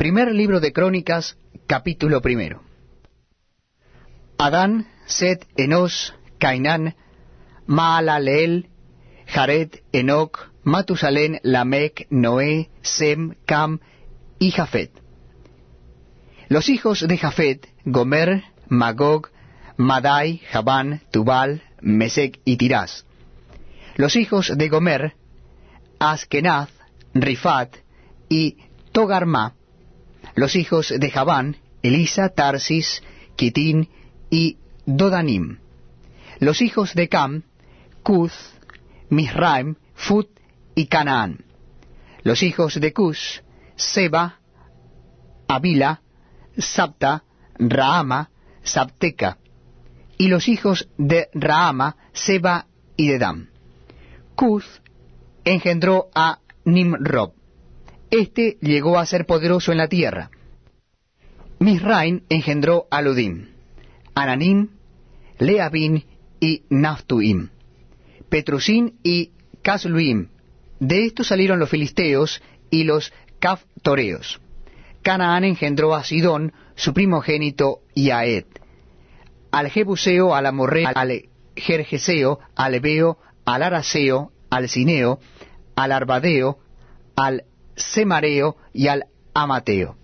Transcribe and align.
Primer 0.00 0.34
libro 0.34 0.60
de 0.60 0.72
Crónicas, 0.72 1.36
capítulo 1.66 2.22
primero. 2.22 2.62
Adán, 4.38 4.88
Set, 5.04 5.46
Enos, 5.58 6.14
Cainán, 6.38 6.96
Maalaleel, 7.66 8.70
Jared, 9.26 9.80
Enoc, 9.92 10.52
Matusalén, 10.62 11.38
Lamec, 11.42 12.06
Noé, 12.08 12.70
Sem, 12.80 13.34
Cam 13.44 13.80
y 14.38 14.52
Jafet. 14.52 14.90
Los 16.48 16.70
hijos 16.70 17.06
de 17.06 17.18
Jafet, 17.18 17.68
Gomer, 17.84 18.44
Magog, 18.70 19.28
Madai, 19.76 20.38
Jabán, 20.50 21.02
Tubal, 21.10 21.62
Mesec 21.82 22.40
y 22.46 22.56
Tirás. 22.56 23.04
Los 23.96 24.16
hijos 24.16 24.50
de 24.56 24.68
Gomer, 24.70 25.12
Askenaz, 25.98 26.70
Rifat 27.12 27.76
y 28.30 28.56
Togarma. 28.92 29.56
Los 30.34 30.56
hijos 30.56 30.92
de 30.96 31.10
Jabán, 31.10 31.56
Elisa, 31.82 32.28
Tarsis, 32.28 33.02
Kitín 33.36 33.88
y 34.30 34.58
Dodanim. 34.86 35.58
Los 36.38 36.62
hijos 36.62 36.94
de 36.94 37.08
Cam, 37.08 37.42
Cuth, 38.02 38.32
Misraim, 39.08 39.76
Fut 39.94 40.28
y 40.74 40.86
Canaán. 40.86 41.44
Los 42.22 42.42
hijos 42.42 42.80
de 42.80 42.92
Cus, 42.92 43.42
Seba, 43.76 44.40
Abila, 45.48 46.02
Sapta, 46.56 47.24
Raama, 47.58 48.30
Sapteca. 48.62 49.38
Y 50.18 50.28
los 50.28 50.48
hijos 50.48 50.88
de 50.98 51.28
Raama, 51.32 51.96
Seba 52.12 52.66
y 52.96 53.08
Dedam. 53.08 53.48
Cus 54.34 54.64
engendró 55.44 56.08
a 56.14 56.40
Nimrob. 56.64 57.39
Este 58.10 58.58
llegó 58.60 58.98
a 58.98 59.06
ser 59.06 59.26
poderoso 59.26 59.72
en 59.72 59.78
la 59.78 59.88
tierra. 59.88 60.30
Misraim 61.60 62.22
engendró 62.28 62.86
a 62.90 63.02
Ludim, 63.02 63.48
Ananim, 64.14 64.70
Leabin 65.38 66.04
y 66.40 66.64
Naftuim, 66.70 67.50
Petrusim 68.28 68.92
y 69.02 69.32
Casluim. 69.62 70.28
De 70.80 71.04
estos 71.04 71.28
salieron 71.28 71.58
los 71.58 71.68
filisteos 71.68 72.42
y 72.70 72.84
los 72.84 73.12
Caftoreos. 73.38 74.40
Canaán 75.02 75.44
engendró 75.44 75.94
a 75.94 76.04
Sidón, 76.04 76.52
su 76.74 76.92
primogénito, 76.92 77.80
y 77.94 78.10
a 78.10 78.24
Ed. 78.24 78.46
Al 79.50 79.68
Jebuseo, 79.68 80.34
al 80.34 80.46
Amorreo, 80.46 80.88
al 80.94 81.28
Jerjeseo, 81.56 82.38
al 82.54 82.74
Ebeo, 82.74 83.18
al 83.44 83.62
Araseo, 83.62 84.32
al 84.50 84.68
Cineo, 84.68 85.20
al 85.76 85.92
Arbadeo, 85.92 86.58
al 87.16 87.44
Semareo 87.80 88.56
y 88.72 88.88
al 88.88 89.06
Amateo. 89.34 89.96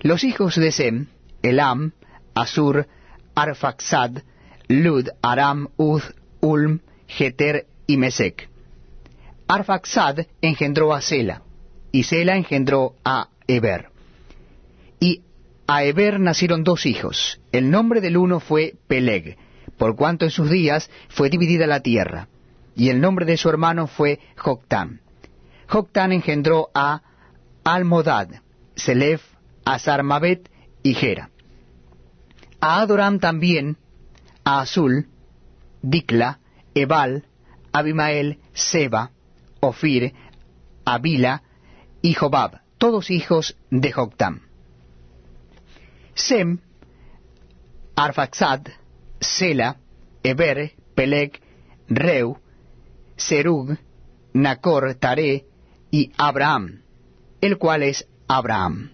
Los 0.00 0.24
hijos 0.24 0.56
de 0.56 0.72
Sem, 0.72 1.06
Elam, 1.42 1.92
Asur, 2.34 2.86
Arfaxad, 3.34 4.22
Lud, 4.68 5.08
Aram, 5.22 5.68
Uz, 5.76 6.02
Ulm, 6.40 6.80
Geter 7.06 7.66
y 7.86 7.96
Mesec. 7.96 8.48
Arfaxad 9.46 10.26
engendró 10.40 10.94
a 10.94 11.00
Sela, 11.00 11.42
y 11.90 12.04
Sela 12.04 12.36
engendró 12.36 12.94
a 13.04 13.28
Eber. 13.46 13.90
Y 15.00 15.22
a 15.66 15.84
Eber 15.84 16.20
nacieron 16.20 16.64
dos 16.64 16.86
hijos. 16.86 17.40
El 17.50 17.70
nombre 17.70 18.00
del 18.00 18.16
uno 18.16 18.40
fue 18.40 18.74
Peleg, 18.86 19.36
por 19.76 19.96
cuanto 19.96 20.24
en 20.24 20.30
sus 20.30 20.50
días 20.50 20.90
fue 21.08 21.30
dividida 21.30 21.66
la 21.66 21.80
tierra 21.80 22.28
y 22.78 22.90
el 22.90 23.00
nombre 23.00 23.26
de 23.26 23.36
su 23.36 23.50
hermano 23.50 23.88
fue 23.88 24.20
Joctán. 24.36 25.00
Joctán 25.68 26.12
engendró 26.12 26.70
a 26.74 27.02
Almodad, 27.62 28.28
Selef, 28.74 29.22
Azarmabet 29.66 30.50
y 30.82 30.94
Gera. 30.94 31.30
A 32.60 32.80
Adoram 32.80 33.18
también, 33.18 33.76
a 34.44 34.60
Azul, 34.60 35.08
Dikla, 35.82 36.40
Ebal, 36.74 37.26
Abimael, 37.70 38.38
Seba, 38.54 39.10
Ofir, 39.60 40.14
Abila 40.86 41.42
y 42.00 42.14
Jobab, 42.14 42.62
todos 42.78 43.10
hijos 43.10 43.56
de 43.70 43.92
Joctán. 43.92 44.42
Sem, 46.14 46.60
Arfaxad, 47.94 48.68
Sela, 49.20 49.76
Eber, 50.22 50.72
Peleg, 50.94 51.42
Reu, 51.88 52.38
Serug, 53.16 53.76
Nacor, 54.32 54.94
Tare 54.94 55.47
y 55.90 56.12
Abraham, 56.16 56.82
el 57.40 57.58
cual 57.58 57.82
es 57.82 58.06
Abraham. 58.26 58.90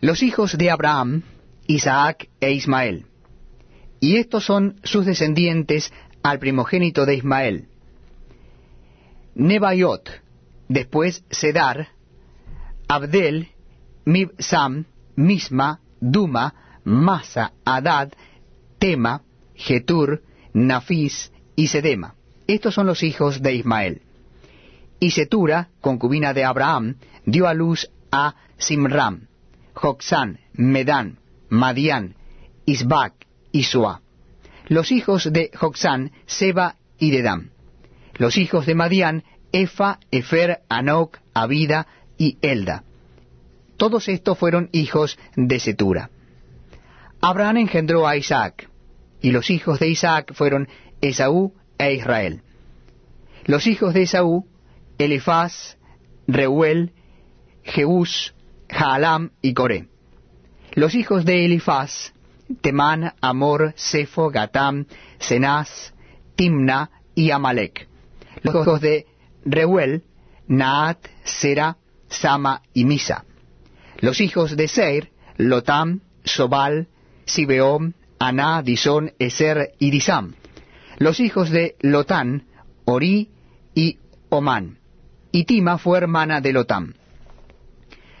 Los 0.00 0.22
hijos 0.22 0.56
de 0.56 0.70
Abraham, 0.70 1.22
Isaac 1.66 2.28
e 2.40 2.52
Ismael. 2.52 3.06
Y 4.00 4.16
estos 4.16 4.44
son 4.44 4.80
sus 4.82 5.04
descendientes 5.04 5.92
al 6.22 6.38
primogénito 6.38 7.04
de 7.04 7.16
Ismael. 7.16 7.68
Nebaiot, 9.34 10.10
después 10.68 11.24
Sedar, 11.30 11.88
Abdel, 12.88 13.48
Mibsam, 14.04 14.86
Misma, 15.16 15.80
Duma, 16.00 16.80
Masa, 16.84 17.52
Adad, 17.64 18.12
Tema, 18.78 19.22
Getur, 19.54 20.22
Nafis 20.54 21.30
y 21.56 21.68
Sedema. 21.68 22.14
Estos 22.46 22.74
son 22.74 22.86
los 22.86 23.02
hijos 23.02 23.42
de 23.42 23.54
Ismael. 23.54 24.02
Y 25.00 25.10
Setura, 25.12 25.70
concubina 25.80 26.34
de 26.34 26.44
Abraham, 26.44 26.96
dio 27.24 27.48
a 27.48 27.54
luz 27.54 27.90
a 28.12 28.34
Simram, 28.58 29.28
Joxán, 29.74 30.40
Medán, 30.52 31.18
Madián, 31.48 32.14
Isbac 32.66 33.14
y 33.50 33.64
Suá. 33.64 34.02
Los 34.68 34.92
hijos 34.92 35.32
de 35.32 35.50
Joxán, 35.54 36.12
Seba 36.26 36.76
y 36.98 37.10
Dedam. 37.10 37.50
Los 38.18 38.36
hijos 38.36 38.66
de 38.66 38.74
Madián, 38.74 39.24
Efa, 39.52 39.98
Efer, 40.10 40.60
Anoc, 40.68 41.18
Abida 41.32 41.86
y 42.18 42.36
Elda. 42.42 42.84
Todos 43.78 44.08
estos 44.08 44.38
fueron 44.38 44.68
hijos 44.72 45.18
de 45.34 45.58
Setura. 45.58 46.10
Abraham 47.22 47.56
engendró 47.56 48.06
a 48.06 48.16
Isaac, 48.16 48.68
y 49.22 49.30
los 49.30 49.48
hijos 49.48 49.78
de 49.80 49.88
Isaac 49.88 50.34
fueron 50.34 50.68
Esaú 51.00 51.54
e 51.78 51.94
Israel. 51.94 52.42
Los 53.46 53.66
hijos 53.66 53.94
de 53.94 54.02
Esaú, 54.02 54.46
Elifaz, 55.04 55.76
Reuel, 56.26 56.92
Jeús, 57.62 58.34
Jaalam 58.68 59.30
y 59.42 59.54
Coré. 59.54 59.88
Los 60.74 60.94
hijos 60.94 61.24
de 61.24 61.44
Elifaz, 61.44 62.12
Temán, 62.60 63.14
Amor, 63.20 63.72
Sefo, 63.76 64.30
Gatam, 64.30 64.86
Senaz, 65.18 65.94
Timna 66.36 66.90
y 67.14 67.30
Amalek. 67.30 67.88
Los 68.42 68.54
hijos 68.54 68.80
de 68.80 69.06
Reuel, 69.44 70.04
Naat, 70.46 70.98
Sera, 71.24 71.76
Sama 72.08 72.62
y 72.72 72.84
Misa. 72.84 73.24
Los 74.00 74.20
hijos 74.20 74.56
de 74.56 74.68
Seir, 74.68 75.10
Lotam, 75.36 76.00
Sobal, 76.24 76.88
Sibeom, 77.24 77.92
Aná, 78.18 78.62
Disón, 78.62 79.12
Eser 79.18 79.74
y 79.78 79.90
Disam 79.90 80.34
los 81.00 81.18
hijos 81.18 81.48
de 81.48 81.76
Lotán, 81.80 82.44
Ori 82.84 83.30
y 83.74 83.98
Omán. 84.28 84.79
Y 85.32 85.44
Tima 85.44 85.78
fue 85.78 85.98
hermana 85.98 86.40
de 86.40 86.52
Lotán. 86.52 86.94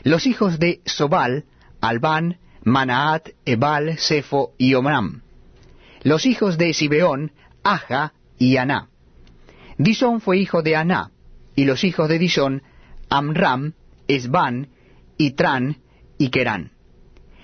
Los 0.02 0.26
hijos 0.26 0.58
de 0.58 0.80
Sobal, 0.84 1.44
Albán, 1.80 2.38
Manaat, 2.62 3.30
Ebal, 3.44 3.98
Sefo 3.98 4.52
y 4.58 4.74
Omram. 4.74 5.22
Los 6.02 6.26
hijos 6.26 6.56
de 6.56 6.72
Sibeón, 6.72 7.32
Aja 7.62 8.14
y 8.38 8.56
Aná. 8.56 8.88
Disón 9.76 10.20
fue 10.20 10.38
hijo 10.38 10.62
de 10.62 10.76
Aná, 10.76 11.10
y 11.56 11.64
los 11.64 11.84
hijos 11.84 12.08
de 12.08 12.18
Disón, 12.18 12.62
Amram, 13.08 13.74
Esban, 14.08 14.68
Itran 15.18 15.78
y 16.18 16.30
Kerán. 16.30 16.72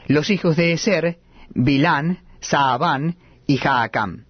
Los 0.07 0.31
hijos 0.31 0.57
de 0.57 0.73
Eser, 0.73 1.19
Bilán, 1.55 2.21
Saabán 2.41 3.17
y 3.47 3.57
Jaacam 3.57 4.27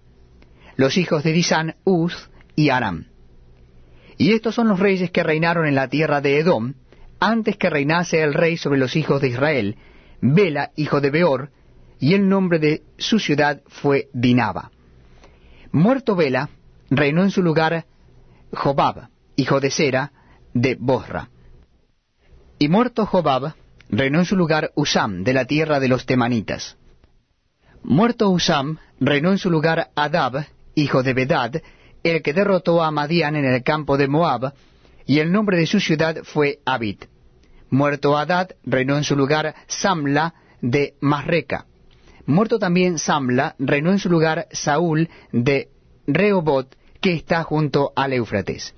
los 0.77 0.97
hijos 0.97 1.23
de 1.23 1.33
Disán, 1.33 1.75
Uz 1.83 2.29
y 2.55 2.69
Aram. 2.69 3.07
Y 4.17 4.33
estos 4.33 4.55
son 4.55 4.67
los 4.67 4.79
reyes 4.79 5.11
que 5.11 5.23
reinaron 5.23 5.67
en 5.67 5.75
la 5.75 5.87
tierra 5.87 6.21
de 6.21 6.39
Edom, 6.39 6.73
antes 7.19 7.57
que 7.57 7.69
reinase 7.69 8.21
el 8.21 8.33
rey 8.33 8.57
sobre 8.57 8.79
los 8.79 8.95
hijos 8.95 9.21
de 9.21 9.29
Israel, 9.29 9.77
Bela, 10.21 10.71
hijo 10.75 11.01
de 11.01 11.11
Beor, 11.11 11.51
y 11.99 12.13
el 12.13 12.27
nombre 12.27 12.59
de 12.59 12.83
su 12.97 13.19
ciudad 13.19 13.61
fue 13.67 14.09
Dinaba. 14.13 14.71
Muerto 15.71 16.15
Bela, 16.15 16.49
reinó 16.89 17.23
en 17.23 17.31
su 17.31 17.43
lugar 17.43 17.85
Jobab, 18.51 19.09
hijo 19.35 19.59
de 19.59 19.71
Sera, 19.71 20.11
de 20.53 20.75
Bosra. 20.75 21.29
Y 22.59 22.69
muerto 22.69 23.05
Jobab, 23.05 23.53
reinó 23.89 24.19
en 24.19 24.25
su 24.25 24.35
lugar 24.35 24.71
Usam, 24.75 25.23
de 25.23 25.33
la 25.33 25.45
tierra 25.45 25.79
de 25.79 25.87
los 25.87 26.05
Temanitas. 26.05 26.77
Muerto 27.83 28.29
Usam, 28.29 28.77
reinó 28.99 29.31
en 29.31 29.37
su 29.37 29.51
lugar 29.51 29.91
Adab, 29.95 30.47
hijo 30.75 31.03
de 31.03 31.13
Bedad, 31.13 31.61
el 32.07 32.21
que 32.21 32.33
derrotó 32.33 32.83
a 32.83 32.91
Madián 32.91 33.35
en 33.35 33.45
el 33.45 33.63
campo 33.63 33.97
de 33.97 34.07
Moab, 34.07 34.53
y 35.05 35.19
el 35.19 35.31
nombre 35.31 35.57
de 35.57 35.65
su 35.65 35.79
ciudad 35.79 36.17
fue 36.23 36.59
Abid. 36.65 37.03
Muerto 37.69 38.17
Adad, 38.17 38.51
reinó 38.65 38.97
en 38.97 39.03
su 39.03 39.15
lugar 39.15 39.55
Samla 39.67 40.33
de 40.61 40.95
Masreca. 41.01 41.65
Muerto 42.25 42.59
también 42.59 42.97
Samla, 42.97 43.55
reinó 43.59 43.91
en 43.91 43.99
su 43.99 44.09
lugar 44.09 44.47
Saúl 44.51 45.09
de 45.31 45.69
Rehobot, 46.07 46.75
que 47.01 47.13
está 47.13 47.43
junto 47.43 47.91
al 47.95 48.13
Éufrates. 48.13 48.73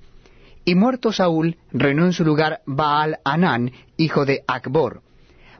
Y 0.64 0.74
muerto 0.74 1.12
Saúl, 1.12 1.56
reinó 1.72 2.04
en 2.04 2.12
su 2.12 2.24
lugar 2.24 2.60
Baal 2.66 3.18
Anán, 3.24 3.72
hijo 3.96 4.24
de 4.24 4.44
Acbor. 4.46 5.02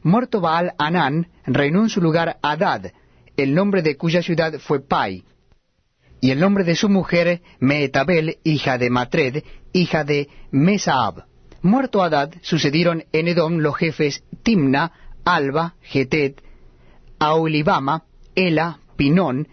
Muerto 0.03 0.41
Baal 0.41 0.73
Anán, 0.77 1.27
reinó 1.45 1.81
en 1.83 1.89
su 1.89 2.01
lugar 2.01 2.37
Adad, 2.41 2.91
el 3.37 3.53
nombre 3.53 3.81
de 3.81 3.97
cuya 3.97 4.21
ciudad 4.21 4.53
fue 4.59 4.79
Pai, 4.79 5.23
y 6.21 6.29
el 6.29 6.39
nombre 6.39 6.63
de 6.63 6.75
su 6.75 6.87
mujer 6.87 7.41
Meetabel, 7.59 8.37
hija 8.43 8.77
de 8.77 8.89
Matred, 8.91 9.43
hija 9.73 10.03
de 10.03 10.29
Mesaab. 10.51 11.25
Muerto 11.63 12.03
Adad, 12.03 12.33
sucedieron 12.41 13.03
en 13.11 13.27
Edom 13.27 13.57
los 13.57 13.75
jefes 13.75 14.23
Timna, 14.43 14.93
Alba, 15.25 15.75
Getet, 15.81 16.41
Aulibama, 17.19 18.03
Ela, 18.35 18.79
Pinón, 18.95 19.47